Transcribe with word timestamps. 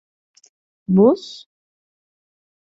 Buz? 0.87 1.23